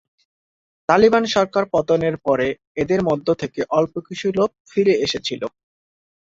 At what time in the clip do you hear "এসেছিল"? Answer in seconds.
5.05-5.41